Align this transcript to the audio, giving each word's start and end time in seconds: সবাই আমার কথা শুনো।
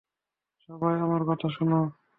সবাই 0.69 0.95
আমার 1.05 1.21
কথা 1.29 1.47
শুনো। 1.49 1.79